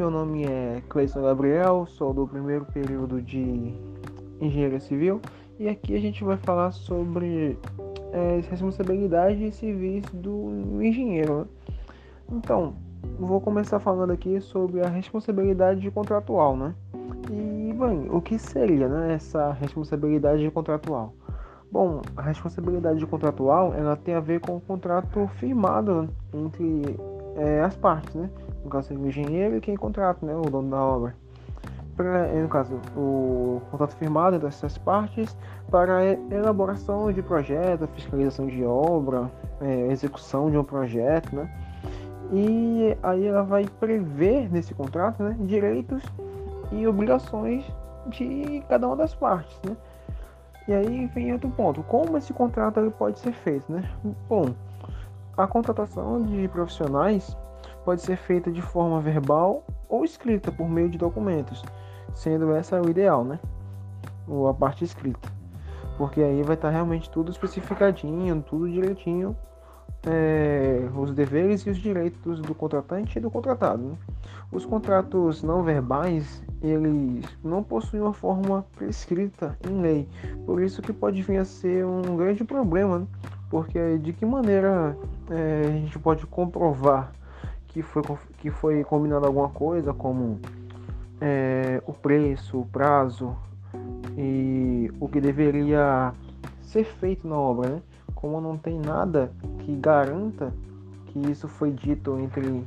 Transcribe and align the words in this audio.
meu 0.00 0.10
nome 0.10 0.44
é 0.44 0.82
Cleison 0.88 1.20
Gabriel, 1.20 1.84
sou 1.84 2.14
do 2.14 2.26
primeiro 2.26 2.64
período 2.64 3.20
de 3.20 3.74
Engenharia 4.40 4.80
Civil 4.80 5.20
e 5.58 5.68
aqui 5.68 5.94
a 5.94 6.00
gente 6.00 6.24
vai 6.24 6.38
falar 6.38 6.72
sobre 6.72 7.58
é, 8.10 8.40
responsabilidades 8.50 9.56
civis 9.56 10.06
do 10.14 10.80
engenheiro. 10.80 11.40
Né? 11.40 11.44
Então, 12.32 12.72
vou 13.18 13.42
começar 13.42 13.78
falando 13.78 14.10
aqui 14.10 14.40
sobre 14.40 14.80
a 14.80 14.88
responsabilidade 14.88 15.90
contratual, 15.90 16.56
né? 16.56 16.74
E, 17.30 17.74
bem, 17.74 18.08
o 18.10 18.22
que 18.22 18.38
seria 18.38 18.88
né, 18.88 19.12
essa 19.12 19.52
responsabilidade 19.52 20.50
contratual? 20.50 21.12
Bom, 21.70 22.00
a 22.16 22.22
responsabilidade 22.22 23.04
contratual 23.04 23.74
ela 23.74 23.96
tem 23.96 24.14
a 24.14 24.20
ver 24.20 24.40
com 24.40 24.56
o 24.56 24.60
contrato 24.62 25.28
firmado 25.34 26.08
entre 26.32 26.96
é, 27.36 27.60
as 27.60 27.76
partes, 27.76 28.14
né? 28.14 28.30
No 28.64 28.70
caso, 28.70 28.94
o 28.94 29.06
engenheiro 29.06 29.56
e 29.56 29.60
quem 29.60 29.76
contrata, 29.76 30.24
né? 30.24 30.34
O 30.34 30.42
dono 30.50 30.70
da 30.70 30.82
obra. 30.82 31.14
Pra, 31.96 32.28
no 32.28 32.48
caso, 32.48 32.80
o 32.96 33.60
contrato 33.70 33.94
firmado 33.96 34.36
entre 34.36 34.48
essas 34.48 34.78
partes 34.78 35.36
para 35.70 36.04
elaboração 36.30 37.12
de 37.12 37.22
projeto, 37.22 37.86
fiscalização 37.88 38.46
de 38.46 38.64
obra, 38.64 39.30
é, 39.60 39.86
execução 39.88 40.50
de 40.50 40.56
um 40.56 40.64
projeto, 40.64 41.34
né? 41.34 41.50
E 42.32 42.96
aí 43.02 43.26
ela 43.26 43.42
vai 43.42 43.66
prever 43.80 44.50
nesse 44.50 44.72
contrato, 44.72 45.22
né? 45.22 45.36
Direitos 45.40 46.02
e 46.72 46.86
obrigações 46.86 47.64
de 48.06 48.62
cada 48.68 48.86
uma 48.86 48.96
das 48.96 49.14
partes, 49.14 49.60
né? 49.66 49.76
E 50.68 50.72
aí 50.72 51.06
vem 51.06 51.32
outro 51.32 51.50
ponto, 51.50 51.82
como 51.82 52.16
esse 52.16 52.32
contrato 52.32 52.92
pode 52.96 53.18
ser 53.18 53.32
feito, 53.32 53.70
né? 53.72 53.90
Bom, 54.28 54.54
a 55.36 55.46
contratação 55.46 56.22
de 56.22 56.46
profissionais 56.48 57.36
pode 57.84 58.02
ser 58.02 58.16
feita 58.16 58.50
de 58.50 58.62
forma 58.62 59.00
verbal 59.00 59.64
ou 59.88 60.04
escrita 60.04 60.52
por 60.52 60.68
meio 60.68 60.88
de 60.88 60.98
documentos, 60.98 61.62
sendo 62.14 62.52
essa 62.52 62.80
o 62.80 62.88
ideal, 62.88 63.24
né? 63.24 63.38
Ou 64.28 64.48
a 64.48 64.54
parte 64.54 64.84
escrita. 64.84 65.28
Porque 65.96 66.22
aí 66.22 66.42
vai 66.42 66.54
estar 66.54 66.70
realmente 66.70 67.10
tudo 67.10 67.30
especificadinho, 67.30 68.42
tudo 68.42 68.70
direitinho, 68.70 69.36
é, 70.06 70.88
os 70.96 71.12
deveres 71.12 71.62
e 71.62 71.70
os 71.70 71.76
direitos 71.76 72.40
do 72.40 72.54
contratante 72.54 73.18
e 73.18 73.20
do 73.20 73.30
contratado. 73.30 73.82
Né? 73.82 73.96
Os 74.50 74.64
contratos 74.64 75.42
não 75.42 75.62
verbais, 75.62 76.42
eles 76.62 77.24
não 77.42 77.62
possuem 77.62 78.02
uma 78.02 78.12
forma 78.12 78.64
prescrita 78.76 79.56
em 79.68 79.80
lei, 79.80 80.08
por 80.46 80.62
isso 80.62 80.80
que 80.82 80.92
pode 80.92 81.22
vir 81.22 81.38
a 81.38 81.44
ser 81.44 81.84
um 81.84 82.16
grande 82.16 82.44
problema, 82.44 83.00
né? 83.00 83.06
porque 83.50 83.98
de 83.98 84.12
que 84.12 84.24
maneira 84.24 84.96
é, 85.30 85.62
a 85.66 85.70
gente 85.72 85.98
pode 85.98 86.26
comprovar 86.26 87.12
que 87.72 87.82
foi, 87.82 88.02
que 88.38 88.50
foi 88.50 88.84
combinado 88.84 89.26
alguma 89.26 89.48
coisa, 89.48 89.92
como 89.92 90.38
é, 91.20 91.82
o 91.86 91.92
preço, 91.92 92.60
o 92.60 92.66
prazo 92.66 93.36
e 94.16 94.90
o 95.00 95.08
que 95.08 95.20
deveria 95.20 96.12
ser 96.62 96.84
feito 96.84 97.26
na 97.26 97.36
obra, 97.36 97.68
né? 97.68 97.82
Como 98.14 98.40
não 98.40 98.56
tem 98.56 98.78
nada 98.78 99.32
que 99.60 99.74
garanta 99.76 100.52
que 101.06 101.18
isso 101.30 101.48
foi 101.48 101.70
dito 101.70 102.18
entre, 102.18 102.64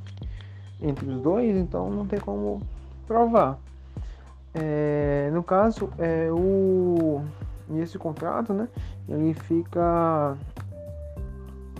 entre 0.81 1.09
os 1.09 1.21
dois, 1.21 1.55
então 1.55 1.89
não 1.89 2.05
tem 2.05 2.19
como 2.19 2.61
provar. 3.05 3.59
É, 4.53 5.29
no 5.33 5.43
caso, 5.43 5.89
é, 5.97 6.29
o, 6.31 7.23
esse 7.77 7.97
contrato, 7.97 8.53
né, 8.53 8.67
ele 9.07 9.33
fica 9.33 10.37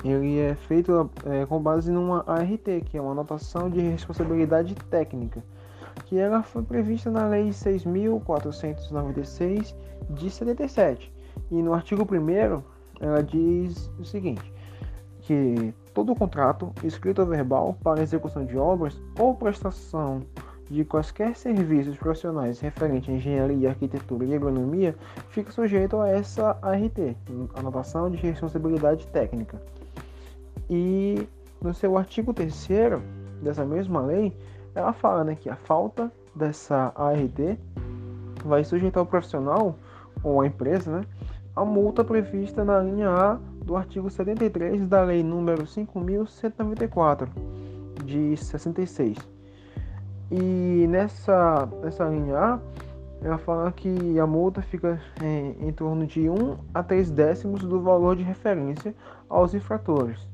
ele 0.04 0.40
é 0.40 0.56
feito 0.56 1.10
é, 1.26 1.46
com 1.46 1.62
base 1.62 1.90
numa 1.92 2.24
ART, 2.28 2.82
que 2.86 2.98
é 2.98 3.02
uma 3.02 3.12
anotação 3.12 3.70
de 3.70 3.80
responsabilidade 3.80 4.76
técnica, 4.90 5.42
que 6.06 6.18
ela 6.18 6.42
foi 6.44 6.64
prevista 6.64 7.10
na 7.10 7.26
Lei 7.28 7.50
6.496 7.50 9.74
de 10.10 10.30
77. 10.30 11.14
E 11.50 11.62
no 11.62 11.74
artigo 11.74 12.04
1 12.04 12.62
ela 13.00 13.24
diz 13.24 13.90
o 14.00 14.04
seguinte, 14.04 14.52
que 15.22 15.74
todo 15.94 16.14
contrato, 16.16 16.74
escrito 16.84 17.22
ou 17.22 17.28
verbal, 17.28 17.78
para 17.84 18.02
execução 18.02 18.44
de 18.46 18.58
obras 18.58 19.00
ou 19.18 19.36
prestação 19.36 20.22
de 20.70 20.84
quaisquer 20.84 21.36
serviços 21.36 21.98
profissionais 21.98 22.60
referentes 22.60 23.10
à 23.10 23.14
engenharia, 23.14 23.70
arquitetura 23.70 24.26
e 24.26 24.34
agronomia 24.34 24.96
fica 25.30 25.52
sujeito 25.52 26.00
a 26.00 26.10
essa 26.10 26.58
ART, 26.62 27.16
anotação 27.56 28.10
de 28.10 28.18
responsabilidade 28.18 29.08
técnica. 29.08 29.62
E 30.70 31.28
no 31.62 31.74
seu 31.74 31.98
artigo 31.98 32.34
3 32.34 32.68
dessa 33.42 33.66
mesma 33.66 34.02
lei, 34.02 34.36
ela 34.76 34.94
fala 34.94 35.24
né, 35.24 35.36
que 35.36 35.50
a 35.50 35.56
falta 35.56 36.12
dessa 36.36 36.92
ART 36.96 37.58
vai 38.44 38.64
sujeitar 38.64 39.04
o 39.04 39.06
profissional 39.06 39.76
ou 40.24 40.42
a 40.42 40.48
empresa 40.48 41.00
né, 41.00 41.06
a 41.56 41.64
multa 41.64 42.04
prevista 42.04 42.66
na 42.66 42.80
linha 42.80 43.10
A 43.10 43.40
do 43.64 43.76
artigo 43.76 44.10
73 44.10 44.88
da 44.88 45.04
Lei 45.04 45.24
número 45.24 45.64
5.194 45.64 47.28
de 48.04 48.36
66. 48.36 49.18
E 50.32 50.88
nessa, 50.90 51.70
nessa 51.84 52.06
linha 52.06 52.38
A, 52.38 52.60
ela 53.22 53.38
fala 53.38 53.72
que 53.72 54.20
a 54.20 54.26
multa 54.26 54.62
fica 54.64 55.00
em, 55.22 55.68
em 55.68 55.72
torno 55.72 56.08
de 56.08 56.28
1 56.28 56.58
a 56.74 56.82
3 56.82 57.12
décimos 57.12 57.62
do 57.62 57.80
valor 57.80 58.16
de 58.16 58.24
referência 58.24 58.96
aos 59.30 59.54
infratores. 59.54 60.28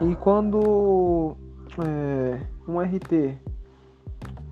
E 0.00 0.14
quando 0.16 1.36
é, 1.84 2.40
um 2.66 2.80
RT, 2.80 3.36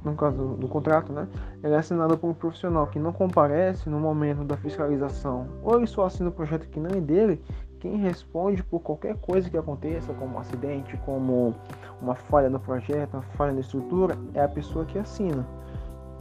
no 0.04 0.14
caso 0.14 0.56
do 0.56 0.68
contrato, 0.68 1.12
né, 1.12 1.28
ele 1.62 1.74
é 1.74 1.78
assinado 1.78 2.16
por 2.18 2.28
um 2.28 2.34
profissional 2.34 2.86
que 2.86 2.98
não 2.98 3.12
comparece 3.12 3.88
no 3.88 3.98
momento 3.98 4.44
da 4.44 4.56
fiscalização, 4.56 5.46
ou 5.62 5.76
ele 5.76 5.86
só 5.86 6.06
assina 6.06 6.28
o 6.28 6.32
projeto 6.32 6.68
que 6.68 6.80
não 6.80 6.90
é 6.90 7.00
dele, 7.00 7.42
quem 7.80 7.96
responde 7.96 8.62
por 8.62 8.80
qualquer 8.80 9.16
coisa 9.16 9.48
que 9.48 9.56
aconteça, 9.56 10.12
como 10.14 10.36
um 10.36 10.38
acidente, 10.38 10.96
como 11.04 11.54
uma 12.00 12.14
falha 12.14 12.48
no 12.48 12.58
projeto, 12.58 13.14
uma 13.14 13.22
falha 13.22 13.52
na 13.52 13.60
estrutura, 13.60 14.16
é 14.34 14.42
a 14.42 14.48
pessoa 14.48 14.84
que 14.84 14.98
assina. 14.98 15.46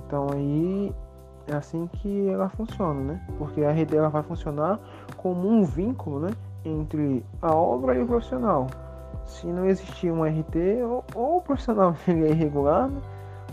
Então 0.05 0.27
aí 0.31 0.93
é 1.47 1.53
assim 1.53 1.87
que 1.87 2.27
ela 2.27 2.49
funciona, 2.49 2.99
né? 3.01 3.27
Porque 3.37 3.63
a 3.63 3.71
RT 3.71 3.95
ela 3.95 4.09
vai 4.09 4.23
funcionar 4.23 4.79
como 5.17 5.47
um 5.47 5.63
vínculo, 5.63 6.19
né? 6.19 6.29
Entre 6.69 7.25
a 7.41 7.53
obra 7.53 7.95
e 7.95 8.01
o 8.01 8.07
profissional. 8.07 8.67
Se 9.25 9.47
não 9.47 9.65
existir 9.65 10.11
um 10.11 10.23
RT, 10.23 10.83
ou, 10.83 11.03
ou 11.15 11.37
o 11.37 11.41
profissional 11.41 11.95
é 12.07 12.29
irregular, 12.29 12.89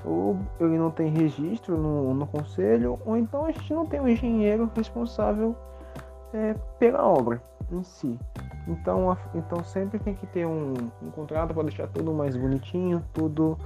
ou 0.05 0.37
ele 0.61 0.79
não 0.79 0.91
tem 0.91 1.09
registro 1.09 1.77
no, 1.77 2.15
no 2.15 2.27
conselho, 2.27 2.99
ou 3.05 3.17
então 3.17 3.47
a 3.47 3.51
gente 3.51 3.73
não 3.73 3.87
tem 3.87 4.01
um 4.01 4.09
engenheiro 4.09 4.71
responsável 4.75 5.57
é, 6.35 6.55
pela 6.79 7.05
obra 7.05 7.43
em 7.71 7.83
si. 7.83 8.19
Então, 8.67 9.11
a, 9.11 9.17
então 9.35 9.63
sempre 9.65 9.99
tem 9.99 10.15
que 10.15 10.27
ter 10.27 10.47
um, 10.47 10.75
um 11.03 11.11
contrato 11.11 11.55
para 11.55 11.63
deixar 11.65 11.89
tudo 11.89 12.13
mais 12.13 12.37
bonitinho, 12.37 13.03
tudo 13.13 13.57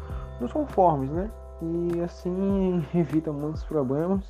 nos 0.41 0.53
conformes, 0.53 1.11
né? 1.11 1.31
E 1.63 2.01
assim 2.01 2.85
evita 2.95 3.33
muitos 3.33 3.65
problemas, 3.65 4.27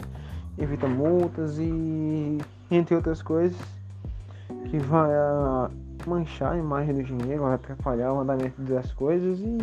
evita 0.59 0.87
multas 0.87 1.59
e 1.59 2.39
entre 2.71 2.95
outras 2.95 3.23
coisas 3.23 3.59
que 4.71 4.79
vai 4.79 5.11
ah, 5.13 5.71
manchar 6.07 6.53
a 6.53 6.59
imagem 6.59 6.95
do 6.95 7.03
dinheiro, 7.03 7.43
vai 7.43 7.55
atrapalhar 7.55 8.13
o 8.13 8.21
andamento 8.21 8.61
das 8.63 8.93
coisas 8.93 9.41
e, 9.41 9.59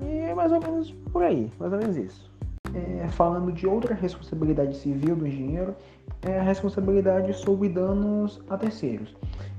e 0.00 0.18
é 0.18 0.34
mais 0.34 0.52
ou 0.52 0.60
menos 0.60 0.92
por 1.12 1.22
aí, 1.22 1.50
mais 1.58 1.72
ou 1.72 1.78
menos 1.78 1.96
isso. 1.96 2.30
É, 2.74 3.08
falando 3.08 3.50
de 3.50 3.66
outra 3.66 3.94
responsabilidade 3.94 4.76
civil 4.76 5.16
do 5.16 5.26
engenheiro, 5.26 5.74
é 6.22 6.38
a 6.38 6.42
responsabilidade 6.42 7.32
sobre 7.34 7.68
danos 7.68 8.42
a 8.48 8.56
terceiros. 8.56 9.16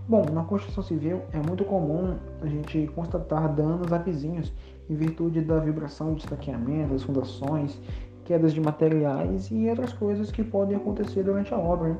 Bom, 0.08 0.26
na 0.32 0.44
construção 0.44 0.84
civil 0.84 1.22
é 1.32 1.38
muito 1.38 1.64
comum 1.64 2.16
a 2.42 2.47
gente 2.47 2.88
constatar 2.96 3.53
danos 3.53 3.92
a 3.94 3.97
vizinhos 3.97 4.52
em 4.90 4.96
virtude 4.96 5.42
da 5.42 5.59
vibração 5.59 6.14
de 6.14 6.22
estaqueamento, 6.22 6.94
das 6.94 7.03
fundações, 7.03 7.80
quedas 8.26 8.53
de 8.53 8.62
materiais 8.62 9.50
e 9.52 9.68
outras 9.70 9.94
coisas 9.94 10.32
que 10.32 10.44
podem 10.44 10.78
acontecer 10.78 11.24
durante 11.24 11.53
a 11.53 11.58
obra. 11.58 11.90
Né? 11.90 11.97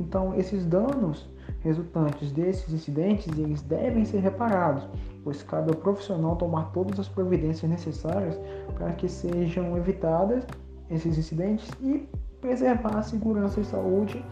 Então, 0.00 0.34
esses 0.34 0.66
danos 0.66 1.28
resultantes 1.64 2.30
desses 2.30 2.72
incidentes 2.72 3.26
eles 3.38 3.62
devem 3.62 4.04
ser 4.04 4.20
reparados, 4.20 4.86
pois 5.24 5.42
cabe 5.42 5.70
ao 5.70 5.76
profissional 5.76 6.36
tomar 6.36 6.70
todas 6.72 7.00
as 7.00 7.08
providências 7.08 7.68
necessárias 7.68 8.38
para 8.74 8.92
que 8.92 9.08
sejam 9.08 9.76
evitadas 9.76 10.46
esses 10.90 11.16
incidentes 11.16 11.68
e 11.80 12.06
preservar 12.40 12.98
a 12.98 13.02
segurança 13.02 13.60
e 13.60 13.64
saúde 13.64 14.22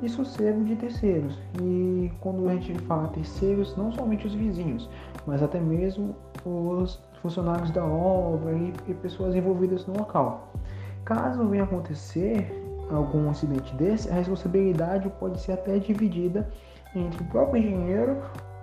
e 0.00 0.08
sossego 0.08 0.64
de 0.64 0.76
terceiros. 0.76 1.36
E 1.60 2.10
quando 2.20 2.48
a 2.48 2.54
gente 2.54 2.78
fala 2.84 3.08
terceiros, 3.08 3.76
não 3.76 3.92
somente 3.92 4.26
os 4.26 4.34
vizinhos, 4.34 4.88
mas 5.26 5.42
até 5.42 5.60
mesmo 5.60 6.14
os 6.44 7.02
funcionários 7.20 7.70
da 7.72 7.84
obra 7.84 8.52
e, 8.88 8.94
pessoas 8.94 9.34
envolvidas 9.34 9.86
no 9.86 9.98
local. 9.98 10.52
Caso 11.04 11.46
venha 11.48 11.64
acontecer 11.64 12.59
algum 12.90 13.30
acidente 13.30 13.74
desse, 13.76 14.10
a 14.10 14.14
responsabilidade 14.14 15.08
pode 15.18 15.40
ser 15.40 15.52
até 15.52 15.78
dividida 15.78 16.48
entre 16.94 17.22
o 17.22 17.26
próprio 17.26 17.62
engenheiro, 17.62 18.18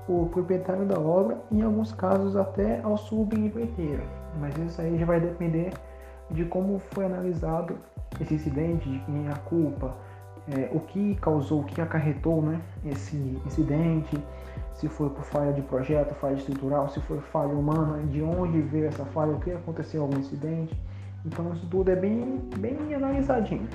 o 0.08 0.28
proprietário 0.28 0.86
da 0.86 1.00
obra 1.00 1.38
e, 1.52 1.60
em 1.60 1.62
alguns 1.62 1.92
casos, 1.92 2.36
até 2.36 2.82
ao 2.82 2.98
subempreiteiro. 2.98 4.04
Mas 4.40 4.58
isso 4.58 4.82
aí 4.82 4.98
já 4.98 5.06
vai 5.06 5.20
depender 5.20 5.74
de 6.30 6.46
como 6.46 6.80
foi 6.80 7.06
analisado 7.06 7.78
esse 8.20 8.34
incidente, 8.34 8.90
de 8.90 9.00
quem 9.00 9.28
é 9.28 9.32
a 9.32 9.36
culpa, 9.36 9.96
é, 10.50 10.70
o 10.74 10.80
que 10.80 11.16
causou, 11.16 11.62
o 11.62 11.64
que 11.64 11.82
acarretou 11.82 12.42
né, 12.42 12.62
esse 12.86 13.18
incidente, 13.46 14.18
se 14.74 14.88
foi 14.88 15.10
por 15.10 15.24
falha 15.24 15.52
de 15.52 15.62
projeto, 15.62 16.14
falha 16.16 16.36
estrutural, 16.36 16.88
se 16.90 17.00
foi 17.02 17.20
falha 17.20 17.54
humana, 17.54 18.04
de 18.08 18.22
onde 18.22 18.62
veio 18.62 18.88
essa 18.88 19.06
falha, 19.06 19.34
o 19.34 19.40
que 19.40 19.52
aconteceu 19.52 20.04
algum 20.04 20.20
incidente. 20.20 20.80
Então 21.26 21.52
isso 21.54 21.68
tudo 21.68 21.92
é 21.92 21.96
bem, 21.96 22.40
bem 22.60 22.94
analisadinho. 22.94 23.68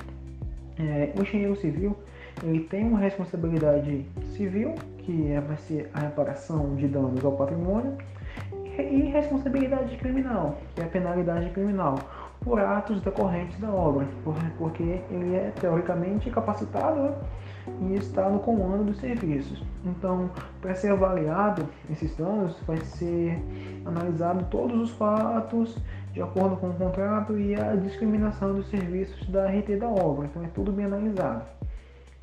É, 0.82 1.12
o 1.16 1.22
engenheiro 1.22 1.54
civil 1.56 1.96
ele 2.42 2.60
tem 2.60 2.84
uma 2.84 2.98
responsabilidade 2.98 4.04
civil, 4.34 4.74
que 4.98 5.30
é, 5.30 5.40
vai 5.40 5.56
ser 5.56 5.90
a 5.94 6.00
reparação 6.00 6.74
de 6.74 6.88
danos 6.88 7.24
ao 7.24 7.32
patrimônio, 7.32 7.96
e 8.78 9.10
responsabilidade 9.10 9.96
criminal, 9.98 10.58
que 10.74 10.80
é 10.80 10.84
a 10.84 10.88
penalidade 10.88 11.50
criminal, 11.50 11.98
por 12.40 12.58
atos 12.58 13.00
decorrentes 13.02 13.58
da 13.60 13.70
obra, 13.70 14.06
porque 14.58 15.00
ele 15.10 15.34
é 15.34 15.52
teoricamente 15.60 16.30
capacitado 16.30 17.14
e 17.80 17.94
está 17.94 18.28
no 18.28 18.40
comando 18.40 18.84
dos 18.84 18.98
serviços. 18.98 19.62
Então, 19.84 20.30
para 20.60 20.74
ser 20.74 20.92
avaliado 20.92 21.68
esses 21.90 22.14
danos, 22.16 22.56
vai 22.66 22.78
ser 22.78 23.42
analisado 23.84 24.44
todos 24.50 24.80
os 24.80 24.90
fatos 24.90 25.76
de 26.12 26.20
acordo 26.20 26.56
com 26.56 26.70
o 26.70 26.74
contrato 26.74 27.38
e 27.38 27.54
a 27.54 27.74
discriminação 27.74 28.54
dos 28.54 28.68
serviços 28.68 29.28
da 29.28 29.46
RT 29.46 29.76
da 29.78 29.88
obra. 29.88 30.26
Então, 30.26 30.44
é 30.44 30.48
tudo 30.48 30.72
bem 30.72 30.86
analisado. 30.86 31.44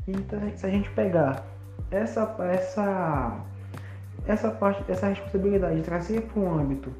Então, 0.07 0.39
se 0.55 0.65
a 0.65 0.69
gente 0.69 0.89
pegar 0.91 1.45
essa, 1.91 2.35
essa, 2.51 3.39
essa 4.27 4.51
parte, 4.51 4.83
essa 4.91 5.07
responsabilidade 5.07 5.77
de 5.77 5.81
trazer 5.83 6.21
para 6.21 6.39
o 6.39 6.59
âmbito 6.59 6.91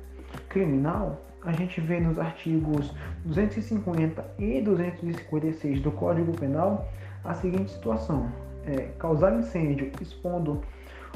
criminal, 0.47 1.21
a 1.44 1.51
gente 1.51 1.80
vê 1.80 2.00
nos 2.00 2.19
artigos 2.19 2.94
250 3.24 4.25
e 4.38 4.62
256 4.62 5.81
do 5.81 5.91
Código 5.91 6.33
Penal 6.38 6.88
a 7.24 7.33
seguinte 7.33 7.71
situação: 7.71 8.31
é, 8.66 8.89
causar 8.98 9.38
incêndio 9.38 9.92
expondo 10.01 10.62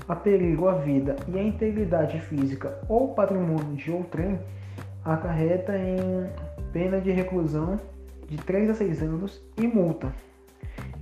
a 0.07 0.15
perigo 0.15 0.67
a 0.67 0.73
vida 0.73 1.15
e 1.27 1.37
a 1.37 1.43
integridade 1.43 2.19
física 2.21 2.79
ou 2.89 3.13
patrimônio 3.13 3.75
de 3.75 3.91
outrem 3.91 4.39
acarreta 5.05 5.77
em 5.77 5.97
pena 6.71 6.99
de 6.99 7.11
reclusão 7.11 7.79
de 8.27 8.37
3 8.37 8.71
a 8.71 8.73
6 8.73 9.03
anos 9.03 9.41
e 9.57 9.67
multa. 9.67 10.13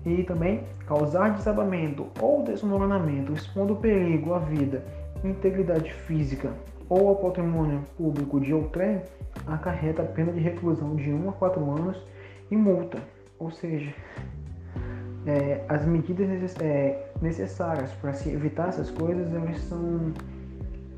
E 0.06 0.24
também 0.24 0.64
causar 0.88 1.36
desabamento 1.36 2.08
ou 2.20 2.44
desmoronamento 2.44 3.34
expondo 3.34 3.76
perigo 3.76 4.34
à 4.34 4.40
vida, 4.40 4.84
integridade 5.24 5.94
física 5.94 6.52
ou 6.90 7.08
ao 7.08 7.16
patrimônio 7.16 7.84
público 7.96 8.40
de 8.40 8.54
outrem, 8.54 9.02
acarreta 9.48 10.04
pena 10.04 10.34
de 10.34 10.40
reclusão 10.40 10.96
de 10.96 11.10
1 11.12 11.30
a 11.30 11.34
4 11.34 11.72
anos 11.72 12.04
e 12.50 12.58
multa. 12.58 12.98
Ou 13.40 13.50
seja, 13.50 13.94
é, 15.26 15.64
as 15.70 15.86
medidas 15.86 16.56
é, 16.60 17.12
necessárias 17.22 17.92
para 17.94 18.14
se 18.14 18.30
evitar 18.30 18.70
essas 18.70 18.90
coisas 18.90 19.34
elas 19.34 19.60
são 19.62 20.14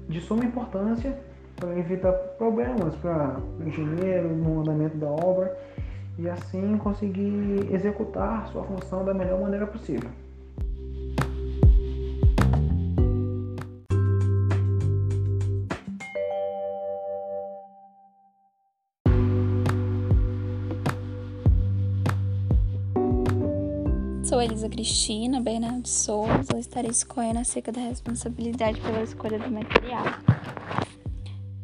de 0.07 0.21
suma 0.21 0.45
importância 0.45 1.17
para 1.55 1.77
evitar 1.77 2.11
problemas 2.37 2.95
para 2.95 3.37
o 3.59 3.67
engenheiro 3.67 4.29
no 4.29 4.61
andamento 4.61 4.97
da 4.97 5.07
obra 5.07 5.57
e 6.17 6.29
assim 6.29 6.77
conseguir 6.77 7.69
executar 7.71 8.47
sua 8.47 8.63
função 8.63 9.03
da 9.03 9.13
melhor 9.13 9.41
maneira 9.41 9.65
possível. 9.65 10.09
Elisa 24.43 24.67
Cristina 24.67 25.39
Bernardo 25.39 25.87
Souza. 25.87 26.57
Estarei 26.59 26.91
escolhendo 26.91 27.39
acerca 27.39 27.71
da 27.71 27.81
responsabilidade 27.81 28.79
pela 28.81 29.01
escolha 29.01 29.39
do 29.39 29.49
material, 29.49 30.03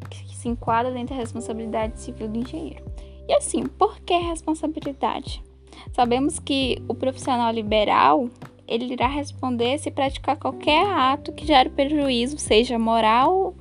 que 0.09 0.35
se 0.35 0.47
enquadra 0.47 0.91
dentro 0.91 1.13
da 1.13 1.21
responsabilidade 1.21 1.99
civil 1.99 2.29
do 2.29 2.39
engenheiro. 2.39 2.83
E 3.27 3.33
assim, 3.33 3.65
por 3.65 3.99
que 3.99 4.17
responsabilidade? 4.17 5.43
Sabemos 5.91 6.39
que 6.39 6.81
o 6.87 6.95
profissional 6.95 7.51
liberal 7.51 8.29
ele 8.67 8.93
irá 8.93 9.07
responder 9.07 9.77
se 9.79 9.91
praticar 9.91 10.37
qualquer 10.37 10.85
ato 10.87 11.33
que 11.33 11.45
gere 11.45 11.69
prejuízo, 11.69 12.37
seja 12.37 12.77
moral 12.79 13.55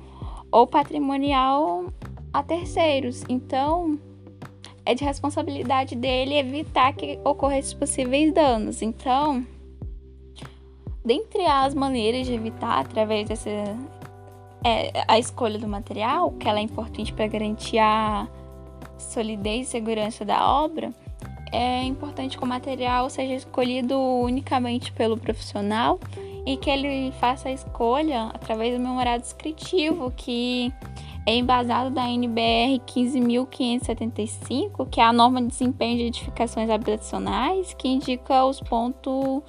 ou 0.51 0.67
patrimonial 0.67 1.85
a 2.31 2.43
terceiros. 2.43 3.23
Então, 3.27 3.99
é 4.89 4.95
de 4.95 5.03
responsabilidade 5.03 5.95
dele 5.95 6.35
evitar 6.35 6.93
que 6.93 7.19
ocorressem 7.23 7.77
possíveis 7.77 8.33
danos. 8.33 8.81
Então, 8.81 9.45
dentre 11.05 11.45
as 11.45 11.75
maneiras 11.75 12.25
de 12.25 12.33
evitar 12.33 12.79
através 12.79 13.29
dessa 13.29 13.51
é, 14.63 14.91
a 15.07 15.19
escolha 15.19 15.59
do 15.59 15.67
material, 15.67 16.31
que 16.31 16.49
ela 16.49 16.57
é 16.57 16.63
importante 16.63 17.13
para 17.13 17.27
garantir 17.27 17.77
a 17.77 18.27
solidez 18.97 19.67
e 19.67 19.69
segurança 19.69 20.25
da 20.25 20.43
obra, 20.43 20.91
é 21.51 21.83
importante 21.83 22.35
que 22.35 22.43
o 22.43 22.47
material 22.47 23.11
seja 23.11 23.35
escolhido 23.35 23.95
unicamente 23.95 24.91
pelo 24.91 25.17
profissional 25.17 25.99
e 26.47 26.57
que 26.57 26.67
ele 26.67 27.11
faça 27.19 27.49
a 27.49 27.51
escolha 27.51 28.31
através 28.33 28.73
do 28.73 28.79
memorado 28.79 29.21
descritivo, 29.21 30.11
que 30.17 30.73
é 31.25 31.35
embasado 31.35 31.89
da 31.89 32.09
NBR 32.09 32.81
15.575, 32.87 34.89
que 34.89 34.99
é 34.99 35.03
a 35.03 35.13
norma 35.13 35.41
de 35.41 35.47
desempenho 35.47 35.97
de 35.97 36.03
edificações 36.03 36.69
habitacionais, 36.69 37.73
que 37.73 37.87
indica 37.87 38.45
os 38.45 38.59
pontos 38.59 39.41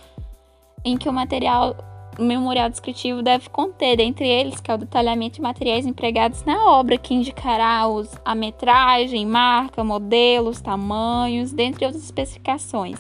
em 0.85 0.97
que 0.97 1.09
o 1.09 1.13
material 1.13 1.77
o 2.19 2.25
memorial 2.25 2.69
descritivo 2.69 3.23
deve 3.23 3.49
conter, 3.49 3.97
dentre 3.97 4.29
eles, 4.29 4.61
que 4.61 4.71
é 4.71 4.75
o 4.75 4.79
detalhamento 4.79 5.37
de 5.37 5.41
materiais 5.41 5.87
empregados 5.87 6.45
na 6.45 6.71
obra, 6.71 6.99
que 6.99 7.15
indicará 7.15 7.89
os, 7.89 8.11
a 8.25 8.35
metragem, 8.35 9.25
marca, 9.25 9.83
modelos, 9.83 10.61
tamanhos, 10.61 11.53
dentre 11.53 11.87
outras 11.87 12.05
especificações. 12.05 12.99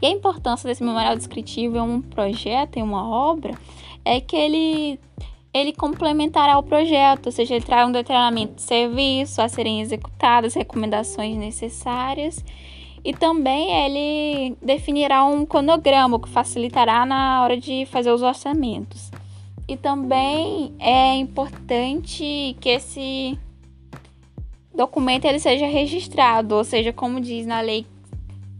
E 0.00 0.06
a 0.06 0.10
importância 0.10 0.66
desse 0.66 0.82
memorial 0.82 1.14
descritivo 1.14 1.76
em 1.76 1.80
um 1.80 2.00
projeto, 2.00 2.78
em 2.78 2.82
uma 2.82 3.06
obra, 3.06 3.52
é 4.02 4.18
que 4.18 4.36
ele 4.36 4.98
ele 5.52 5.72
complementará 5.72 6.58
o 6.58 6.62
projeto, 6.62 7.26
ou 7.26 7.32
seja, 7.32 7.54
ele 7.54 7.64
traz 7.64 7.88
um 7.88 7.92
detalhamento 7.92 8.54
de 8.54 8.62
serviço 8.62 9.42
a 9.42 9.48
serem 9.48 9.80
executadas, 9.80 10.54
recomendações 10.54 11.36
necessárias 11.36 12.44
e 13.04 13.12
também 13.12 13.70
ele 13.84 14.56
definirá 14.62 15.24
um 15.24 15.46
cronograma 15.46 16.20
que 16.20 16.28
facilitará 16.28 17.06
na 17.06 17.42
hora 17.42 17.56
de 17.56 17.86
fazer 17.86 18.12
os 18.12 18.22
orçamentos. 18.22 19.10
E 19.66 19.76
também 19.76 20.74
é 20.78 21.14
importante 21.16 22.56
que 22.60 22.68
esse 22.68 23.38
documento 24.74 25.24
ele 25.24 25.38
seja 25.38 25.66
registrado, 25.66 26.54
ou 26.56 26.64
seja, 26.64 26.92
como 26.92 27.20
diz 27.20 27.46
na 27.46 27.60
lei 27.60 27.86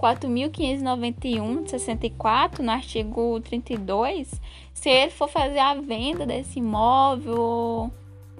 4.591 0.00 1.64
de 1.64 1.71
64, 1.71 2.64
no 2.64 2.71
artigo 2.71 3.40
32, 3.40 4.40
se 4.73 4.88
ele 4.88 5.11
for 5.11 5.28
fazer 5.28 5.59
a 5.59 5.75
venda 5.75 6.25
desse 6.25 6.59
imóvel, 6.59 7.90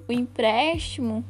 o 0.07 0.11
empréstimo 0.11 1.23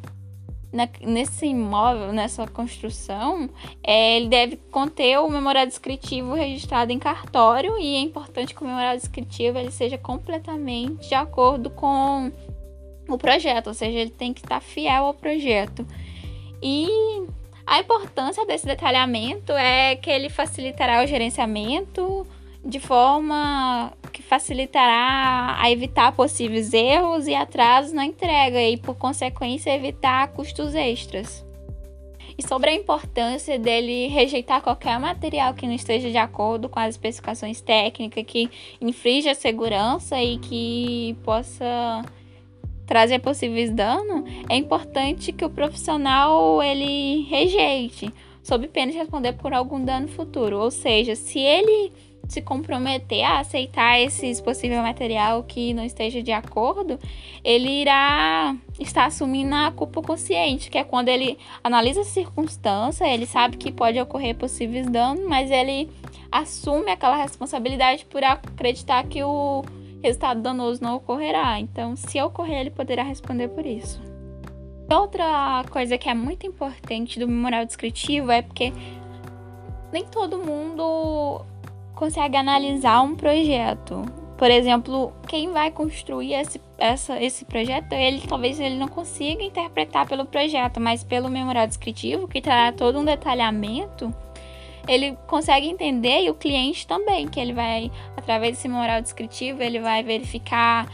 na, 0.71 0.87
nesse 1.01 1.47
imóvel, 1.47 2.13
nessa 2.13 2.47
construção, 2.47 3.49
é, 3.83 4.17
ele 4.17 4.29
deve 4.29 4.55
conter 4.71 5.19
o 5.19 5.29
memorial 5.29 5.65
descritivo 5.65 6.33
registrado 6.33 6.91
em 6.91 6.99
cartório 6.99 7.77
e 7.77 7.95
é 7.95 7.99
importante 7.99 8.55
que 8.55 8.63
o 8.63 8.67
memorial 8.67 8.95
descritivo 8.95 9.57
ele 9.57 9.71
seja 9.71 9.97
completamente 9.97 11.09
de 11.09 11.15
acordo 11.15 11.69
com 11.69 12.31
o 13.09 13.17
projeto, 13.17 13.67
ou 13.67 13.73
seja, 13.73 13.99
ele 13.99 14.11
tem 14.11 14.33
que 14.33 14.39
estar 14.39 14.61
fiel 14.61 15.05
ao 15.05 15.13
projeto. 15.13 15.85
E 16.63 16.87
a 17.65 17.79
importância 17.79 18.45
desse 18.45 18.65
detalhamento 18.65 19.53
é 19.53 19.95
que 19.95 20.09
ele 20.09 20.29
facilitará 20.29 21.03
o 21.03 21.07
gerenciamento 21.07 22.25
de 22.63 22.79
forma 22.79 23.91
que 24.11 24.21
facilitará 24.21 25.55
a 25.59 25.71
evitar 25.71 26.11
possíveis 26.11 26.73
erros 26.73 27.27
e 27.27 27.33
atrasos 27.33 27.91
na 27.91 28.05
entrega 28.05 28.61
e, 28.61 28.77
por 28.77 28.95
consequência, 28.95 29.73
evitar 29.73 30.27
custos 30.29 30.75
extras. 30.75 31.43
E 32.37 32.47
sobre 32.47 32.69
a 32.69 32.73
importância 32.73 33.59
dele 33.59 34.07
rejeitar 34.07 34.61
qualquer 34.61 34.99
material 34.99 35.53
que 35.53 35.65
não 35.65 35.73
esteja 35.73 36.09
de 36.09 36.17
acordo 36.17 36.69
com 36.69 36.79
as 36.79 36.89
especificações 36.89 37.61
técnicas, 37.61 38.23
que 38.25 38.49
infrinja 38.79 39.31
a 39.31 39.35
segurança 39.35 40.21
e 40.21 40.37
que 40.37 41.15
possa 41.23 42.03
trazer 42.91 43.19
possíveis 43.19 43.71
danos, 43.71 44.29
é 44.49 44.55
importante 44.57 45.31
que 45.31 45.45
o 45.45 45.49
profissional 45.49 46.61
ele 46.61 47.21
rejeite, 47.29 48.13
sob 48.43 48.67
pena 48.67 48.91
de 48.91 48.97
responder 48.97 49.31
por 49.31 49.53
algum 49.53 49.81
dano 49.81 50.09
futuro. 50.09 50.59
Ou 50.59 50.69
seja, 50.69 51.15
se 51.15 51.39
ele 51.39 51.93
se 52.27 52.41
comprometer 52.41 53.23
a 53.23 53.39
aceitar 53.39 53.97
esse 53.97 54.43
possível 54.43 54.81
material 54.81 55.41
que 55.43 55.73
não 55.73 55.85
esteja 55.85 56.21
de 56.21 56.33
acordo, 56.33 56.99
ele 57.45 57.69
irá 57.69 58.57
estar 58.77 59.05
assumindo 59.05 59.55
a 59.55 59.71
culpa 59.71 60.01
consciente, 60.01 60.69
que 60.69 60.77
é 60.77 60.83
quando 60.83 61.07
ele 61.07 61.37
analisa 61.63 62.01
a 62.01 62.03
circunstância, 62.03 63.07
ele 63.07 63.25
sabe 63.25 63.55
que 63.55 63.71
pode 63.71 64.01
ocorrer 64.01 64.35
possíveis 64.35 64.85
danos, 64.89 65.25
mas 65.29 65.49
ele 65.49 65.89
assume 66.29 66.91
aquela 66.91 67.15
responsabilidade 67.15 68.03
por 68.03 68.21
acreditar 68.21 69.05
que 69.05 69.23
o 69.23 69.63
resultado 70.03 70.41
danoso 70.41 70.81
não 70.81 70.95
ocorrerá. 70.95 71.59
Então, 71.59 71.95
se 71.95 72.21
ocorrer, 72.21 72.61
ele 72.61 72.71
poderá 72.71 73.03
responder 73.03 73.47
por 73.49 73.65
isso. 73.65 74.01
Outra 74.91 75.63
coisa 75.69 75.97
que 75.97 76.09
é 76.09 76.13
muito 76.13 76.45
importante 76.45 77.17
do 77.17 77.27
memorial 77.27 77.65
descritivo 77.65 78.29
é 78.29 78.41
porque 78.41 78.73
nem 79.91 80.05
todo 80.05 80.37
mundo 80.37 81.45
consegue 81.95 82.35
analisar 82.35 83.01
um 83.01 83.15
projeto. 83.15 84.03
Por 84.37 84.49
exemplo, 84.49 85.13
quem 85.27 85.51
vai 85.51 85.69
construir 85.69 86.33
esse, 86.33 86.59
essa, 86.77 87.21
esse 87.21 87.45
projeto, 87.45 87.93
ele 87.93 88.21
talvez 88.27 88.59
ele 88.59 88.75
não 88.75 88.87
consiga 88.87 89.43
interpretar 89.43 90.07
pelo 90.07 90.25
projeto, 90.25 90.79
mas 90.79 91.03
pelo 91.03 91.29
memorial 91.29 91.67
descritivo, 91.67 92.27
que 92.27 92.41
terá 92.41 92.71
todo 92.71 92.99
um 92.99 93.05
detalhamento, 93.05 94.13
ele 94.91 95.17
consegue 95.25 95.67
entender 95.67 96.23
e 96.23 96.29
o 96.29 96.35
cliente 96.35 96.85
também, 96.85 97.25
que 97.25 97.39
ele 97.39 97.53
vai, 97.53 97.89
através 98.17 98.57
desse 98.57 98.67
memorial 98.67 99.01
descritivo, 99.01 99.63
ele 99.63 99.79
vai 99.79 100.03
verificar 100.03 100.85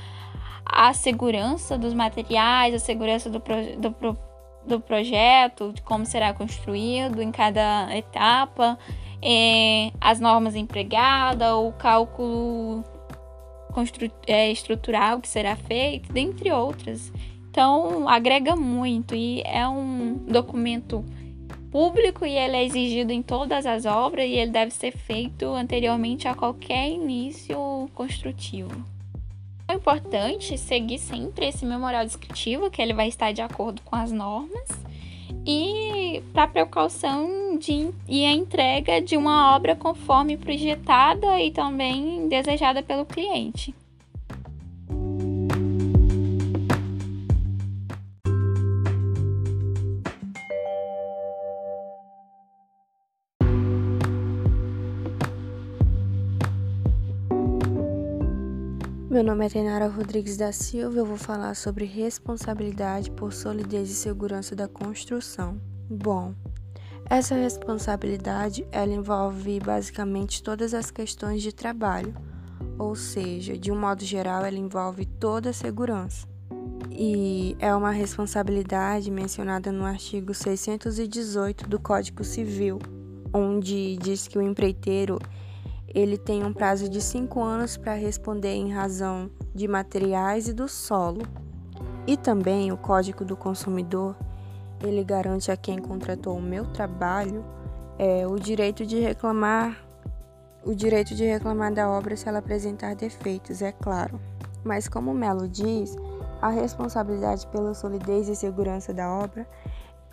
a 0.63 0.93
segurança 0.93 1.79
dos 1.79 1.95
materiais, 1.95 2.75
a 2.75 2.79
segurança 2.79 3.27
do, 3.27 3.39
pro, 3.39 3.55
do, 3.77 3.91
pro, 3.91 4.17
do 4.67 4.79
projeto, 4.79 5.73
de 5.73 5.81
como 5.81 6.05
será 6.05 6.31
construído 6.31 7.23
em 7.23 7.31
cada 7.31 7.87
etapa, 7.97 8.77
é, 9.19 9.91
as 9.99 10.19
normas 10.19 10.55
empregadas, 10.55 11.51
o 11.53 11.71
cálculo 11.71 12.83
é, 14.27 14.51
estrutural 14.51 15.19
que 15.19 15.27
será 15.27 15.55
feito, 15.55 16.13
dentre 16.13 16.51
outras. 16.51 17.11
Então, 17.49 18.07
agrega 18.07 18.55
muito 18.55 19.15
e 19.15 19.41
é 19.41 19.67
um 19.67 20.13
documento 20.27 21.03
público 21.77 22.25
e 22.25 22.35
ele 22.35 22.57
é 22.57 22.65
exigido 22.65 23.13
em 23.13 23.21
todas 23.21 23.63
as 23.67 23.85
obras 23.85 24.25
e 24.25 24.31
ele 24.31 24.49
deve 24.49 24.71
ser 24.71 24.91
feito 24.91 25.45
anteriormente 25.53 26.27
a 26.27 26.33
qualquer 26.33 26.89
início 26.89 27.87
construtivo. 27.93 28.83
É 29.67 29.75
importante 29.75 30.57
seguir 30.57 30.97
sempre 30.97 31.45
esse 31.45 31.63
memorial 31.63 32.03
descritivo, 32.03 32.71
que 32.71 32.81
ele 32.81 32.95
vai 32.95 33.07
estar 33.07 33.31
de 33.31 33.43
acordo 33.43 33.79
com 33.83 33.95
as 33.95 34.11
normas, 34.11 34.67
e 35.45 36.23
para 36.33 36.47
precaução 36.47 37.59
de, 37.59 37.91
e 38.07 38.25
a 38.25 38.31
entrega 38.31 38.99
de 38.99 39.15
uma 39.15 39.55
obra 39.55 39.75
conforme 39.75 40.35
projetada 40.35 41.39
e 41.39 41.51
também 41.51 42.27
desejada 42.27 42.81
pelo 42.81 43.05
cliente. 43.05 43.75
Meu 59.17 59.23
nome 59.23 59.47
é 59.47 59.49
Tainara 59.49 59.87
Rodrigues 59.87 60.37
da 60.37 60.51
Silva. 60.51 60.99
Eu 60.99 61.05
vou 61.07 61.17
falar 61.17 61.55
sobre 61.55 61.85
responsabilidade 61.85 63.09
por 63.09 63.33
solidez 63.33 63.89
e 63.89 63.95
segurança 63.95 64.55
da 64.55 64.67
construção. 64.67 65.59
Bom, 65.89 66.35
essa 67.09 67.33
responsabilidade 67.33 68.67
ela 68.71 68.93
envolve 68.93 69.59
basicamente 69.59 70.43
todas 70.43 70.71
as 70.71 70.91
questões 70.91 71.41
de 71.41 71.51
trabalho, 71.51 72.13
ou 72.77 72.95
seja, 72.95 73.57
de 73.57 73.71
um 73.71 73.79
modo 73.79 74.05
geral, 74.05 74.45
ela 74.45 74.55
envolve 74.55 75.03
toda 75.03 75.49
a 75.49 75.53
segurança. 75.53 76.27
E 76.91 77.57
é 77.57 77.73
uma 77.73 77.89
responsabilidade 77.89 79.09
mencionada 79.09 79.71
no 79.71 79.83
artigo 79.83 80.31
618 80.31 81.67
do 81.67 81.79
Código 81.79 82.23
Civil, 82.23 82.77
onde 83.33 83.97
diz 83.97 84.27
que 84.27 84.37
o 84.37 84.43
empreiteiro 84.43 85.17
ele 85.97 86.15
tem 86.15 86.43
um 86.43 86.53
prazo 86.53 86.87
de 86.87 87.01
cinco 87.01 87.41
anos 87.41 87.75
para 87.75 87.95
responder 87.95 88.53
em 88.53 88.71
razão 88.71 89.31
de 89.55 89.67
materiais 89.67 90.47
e 90.47 90.53
do 90.53 90.67
solo. 90.67 91.23
E 92.05 92.15
também 92.15 92.71
o 92.71 92.77
Código 92.77 93.25
do 93.25 93.35
Consumidor, 93.35 94.15
ele 94.83 95.03
garante 95.03 95.51
a 95.51 95.57
quem 95.57 95.79
contratou 95.79 96.37
o 96.37 96.41
meu 96.41 96.65
trabalho 96.71 97.43
é, 97.97 98.27
o 98.27 98.35
direito 98.35 98.85
de 98.85 98.99
reclamar 98.99 99.83
o 100.63 100.75
direito 100.75 101.15
de 101.15 101.25
reclamar 101.25 101.73
da 101.73 101.89
obra 101.89 102.15
se 102.15 102.27
ela 102.27 102.39
apresentar 102.39 102.93
defeitos, 102.93 103.63
é 103.63 103.71
claro. 103.71 104.19
Mas 104.63 104.87
como 104.87 105.13
Melo 105.15 105.47
diz, 105.47 105.95
a 106.41 106.49
responsabilidade 106.49 107.47
pela 107.47 107.73
solidez 107.73 108.29
e 108.29 108.35
segurança 108.35 108.93
da 108.93 109.09
obra 109.09 109.47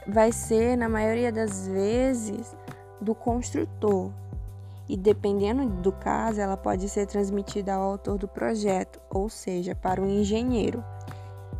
vai 0.06 0.32
ser, 0.32 0.76
na 0.76 0.88
maioria 0.88 1.30
das 1.30 1.66
vezes, 1.66 2.56
do 3.00 3.14
construtor, 3.14 4.10
e, 4.88 4.96
dependendo 4.96 5.66
do 5.66 5.92
caso, 5.92 6.40
ela 6.40 6.56
pode 6.56 6.88
ser 6.88 7.06
transmitida 7.06 7.74
ao 7.74 7.82
autor 7.82 8.18
do 8.18 8.28
projeto, 8.28 9.00
ou 9.10 9.28
seja, 9.28 9.74
para 9.74 10.00
o 10.00 10.06
engenheiro. 10.06 10.84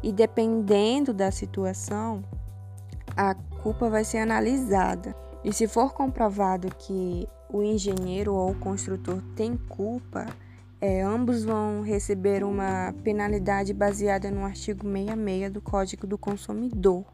E 0.02 0.12
dependendo 0.12 1.14
da 1.14 1.30
situação, 1.30 2.22
a 3.16 3.34
culpa 3.62 3.88
vai 3.88 4.04
ser 4.04 4.18
analisada. 4.18 5.16
E 5.42 5.52
se 5.52 5.66
for 5.66 5.92
comprovado 5.92 6.68
que 6.78 7.26
o 7.50 7.62
engenheiro 7.62 8.34
ou 8.34 8.50
o 8.50 8.58
construtor 8.58 9.22
tem 9.34 9.56
culpa, 9.56 10.26
é, 10.80 11.00
ambos 11.00 11.44
vão 11.44 11.80
receber 11.82 12.44
uma 12.44 12.94
penalidade 13.02 13.72
baseada 13.72 14.30
no 14.30 14.44
artigo 14.44 14.82
66 14.86 15.50
do 15.50 15.62
Código 15.62 16.06
do 16.06 16.18
Consumidor 16.18 17.04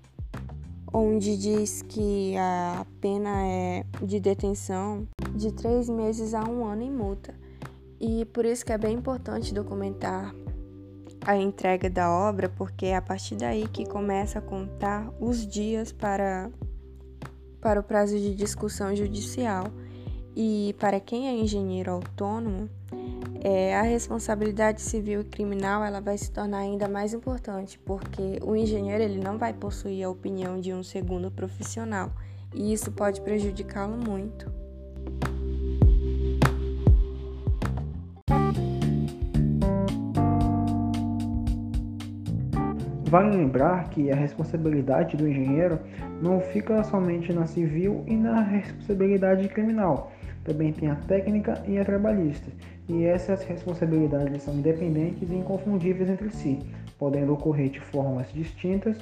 onde 0.92 1.36
diz 1.36 1.82
que 1.82 2.36
a 2.36 2.84
pena 3.00 3.46
é 3.46 3.84
de 4.02 4.18
detenção 4.18 5.06
de 5.40 5.52
três 5.52 5.88
meses 5.88 6.34
a 6.34 6.44
um 6.44 6.64
ano 6.64 6.82
em 6.82 6.90
multa. 6.90 7.34
E 7.98 8.24
por 8.26 8.44
isso 8.44 8.64
que 8.64 8.72
é 8.72 8.78
bem 8.78 8.96
importante 8.96 9.54
documentar 9.54 10.34
a 11.22 11.36
entrega 11.36 11.90
da 11.90 12.10
obra, 12.10 12.48
porque 12.48 12.86
é 12.86 12.96
a 12.96 13.02
partir 13.02 13.36
daí 13.36 13.66
que 13.68 13.86
começa 13.86 14.38
a 14.38 14.42
contar 14.42 15.12
os 15.20 15.46
dias 15.46 15.92
para, 15.92 16.50
para 17.60 17.80
o 17.80 17.82
prazo 17.82 18.18
de 18.18 18.34
discussão 18.34 18.94
judicial. 18.94 19.64
E 20.36 20.74
para 20.78 21.00
quem 21.00 21.28
é 21.28 21.32
engenheiro 21.32 21.90
autônomo, 21.90 22.68
é, 23.42 23.74
a 23.74 23.82
responsabilidade 23.82 24.80
civil 24.80 25.22
e 25.22 25.24
criminal 25.24 25.82
ela 25.82 26.00
vai 26.00 26.16
se 26.16 26.30
tornar 26.30 26.58
ainda 26.58 26.88
mais 26.88 27.12
importante, 27.12 27.78
porque 27.78 28.38
o 28.42 28.54
engenheiro 28.54 29.02
ele 29.02 29.18
não 29.18 29.38
vai 29.38 29.52
possuir 29.52 30.04
a 30.04 30.10
opinião 30.10 30.60
de 30.60 30.72
um 30.72 30.82
segundo 30.82 31.30
profissional 31.30 32.12
e 32.54 32.72
isso 32.72 32.90
pode 32.92 33.20
prejudicá-lo 33.20 33.96
muito. 33.96 34.50
Vale 43.10 43.36
lembrar 43.36 43.90
que 43.90 44.08
a 44.12 44.14
responsabilidade 44.14 45.16
do 45.16 45.26
engenheiro 45.26 45.80
não 46.22 46.38
fica 46.38 46.84
somente 46.84 47.32
na 47.32 47.44
civil 47.44 48.04
e 48.06 48.14
na 48.14 48.40
responsabilidade 48.40 49.48
criminal, 49.48 50.12
também 50.44 50.72
tem 50.72 50.88
a 50.88 50.94
técnica 50.94 51.60
e 51.66 51.76
a 51.76 51.84
trabalhista, 51.84 52.48
e 52.88 53.04
essas 53.04 53.42
responsabilidades 53.42 54.44
são 54.44 54.54
independentes 54.54 55.28
e 55.28 55.34
inconfundíveis 55.34 56.08
entre 56.08 56.30
si, 56.30 56.60
podendo 57.00 57.32
ocorrer 57.32 57.68
de 57.68 57.80
formas 57.80 58.32
distintas 58.32 58.96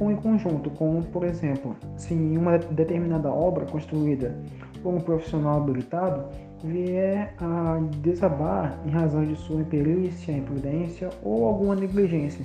ou 0.00 0.10
em 0.10 0.16
conjunto, 0.16 0.68
como 0.70 1.04
por 1.04 1.22
exemplo, 1.22 1.76
se 1.96 2.12
uma 2.12 2.58
determinada 2.58 3.30
obra 3.30 3.66
construída 3.66 4.36
por 4.82 4.92
um 4.92 5.00
profissional 5.00 5.58
habilitado 5.58 6.24
vier 6.64 7.32
a 7.38 7.78
desabar 7.98 8.80
em 8.84 8.90
razão 8.90 9.24
de 9.24 9.36
sua 9.36 9.60
imperícia, 9.60 10.32
imprudência 10.32 11.08
ou 11.22 11.46
alguma 11.46 11.76
negligência 11.76 12.44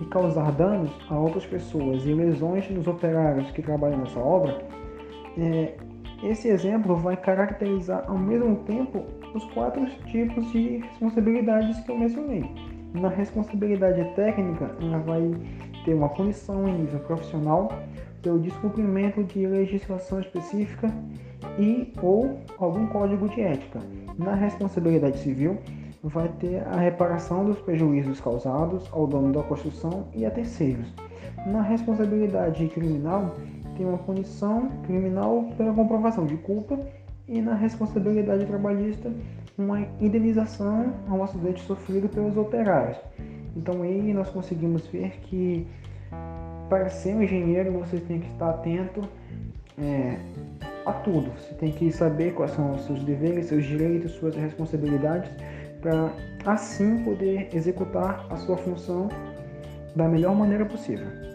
e 0.00 0.04
causar 0.06 0.50
danos 0.52 0.90
a 1.08 1.18
outras 1.18 1.44
pessoas 1.46 2.04
e 2.04 2.14
lesões 2.14 2.68
nos 2.70 2.86
operários 2.86 3.50
que 3.50 3.62
trabalham 3.62 3.98
nessa 3.98 4.18
obra, 4.18 4.58
é, 5.38 5.74
esse 6.22 6.48
exemplo 6.48 6.96
vai 6.96 7.16
caracterizar 7.16 8.04
ao 8.06 8.18
mesmo 8.18 8.56
tempo 8.64 9.04
os 9.34 9.44
quatro 9.52 9.86
tipos 10.06 10.50
de 10.52 10.78
responsabilidades 10.78 11.78
que 11.80 11.90
eu 11.90 11.98
mencionei. 11.98 12.44
Na 12.94 13.08
responsabilidade 13.08 14.02
técnica, 14.14 14.74
ela 14.80 14.98
vai 14.98 15.30
ter 15.84 15.94
uma 15.94 16.08
punição 16.08 16.68
em 16.68 16.80
nível 16.80 16.98
profissional 17.00 17.72
pelo 18.20 18.38
descumprimento 18.38 19.22
de 19.24 19.46
legislação 19.46 20.20
específica 20.20 20.88
e 21.58 21.92
ou 22.02 22.38
algum 22.58 22.86
código 22.88 23.28
de 23.28 23.40
ética. 23.40 23.80
Na 24.18 24.34
responsabilidade 24.34 25.18
civil, 25.18 25.58
vai 26.02 26.28
ter 26.40 26.66
a 26.66 26.76
reparação 26.76 27.44
dos 27.44 27.58
prejuízos 27.58 28.20
causados 28.20 28.88
ao 28.92 29.06
dono 29.06 29.32
da 29.32 29.42
construção 29.42 30.06
e 30.14 30.24
a 30.24 30.30
terceiros. 30.30 30.92
Na 31.46 31.62
responsabilidade 31.62 32.66
criminal, 32.68 33.34
tem 33.76 33.86
uma 33.86 33.98
punição 33.98 34.68
criminal 34.84 35.44
pela 35.56 35.72
comprovação 35.72 36.26
de 36.26 36.36
culpa 36.36 36.78
e 37.28 37.40
na 37.40 37.54
responsabilidade 37.54 38.44
trabalhista 38.46 39.10
uma 39.56 39.80
indenização 40.00 40.92
ao 41.08 41.22
acidente 41.22 41.62
sofrido 41.62 42.08
pelos 42.08 42.36
operários. 42.36 42.98
Então 43.56 43.82
aí 43.82 44.12
nós 44.12 44.28
conseguimos 44.30 44.86
ver 44.86 45.20
que 45.22 45.66
para 46.68 46.88
ser 46.88 47.14
um 47.14 47.22
engenheiro 47.22 47.72
você 47.72 47.98
tem 47.98 48.20
que 48.20 48.28
estar 48.28 48.50
atento 48.50 49.02
é, 49.78 50.18
a 50.86 50.92
tudo. 50.92 51.30
Você 51.38 51.54
tem 51.54 51.72
que 51.72 51.90
saber 51.92 52.34
quais 52.34 52.52
são 52.52 52.74
os 52.74 52.84
seus 52.84 53.02
deveres, 53.02 53.46
seus 53.46 53.64
direitos, 53.64 54.12
suas 54.12 54.34
responsabilidades, 54.36 55.30
para 55.80 56.12
assim 56.46 57.02
poder 57.04 57.48
executar 57.54 58.26
a 58.30 58.36
sua 58.36 58.56
função 58.56 59.08
da 59.94 60.08
melhor 60.08 60.34
maneira 60.34 60.64
possível. 60.64 61.29